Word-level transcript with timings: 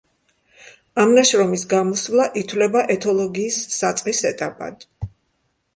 ამ 1.03 1.13
ნაშრომის 1.17 1.65
გამოსვლა 1.75 2.25
ითვლება 2.43 2.83
ეთოლოგიის 2.97 3.61
საწყის 3.77 4.25
ეტაპად. 4.33 4.89